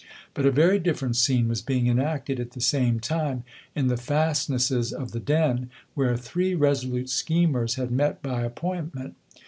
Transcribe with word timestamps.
But 0.33 0.47
a 0.47 0.51
very 0.51 0.79
different 0.79 1.15
scene 1.15 1.47
was 1.47 1.61
being 1.61 1.85
enacted 1.85 2.39
at 2.39 2.53
the 2.53 2.59
same 2.59 2.99
time 2.99 3.43
in 3.75 3.85
the 3.85 3.97
fastnesses 3.97 4.91
of 4.91 5.11
the 5.11 5.19
Den, 5.19 5.69
where 5.93 6.17
three 6.17 6.55
resolute 6.55 7.07
schemers 7.11 7.75
had 7.75 7.91
met 7.91 8.19
by 8.23 8.41
appointment. 8.41 9.13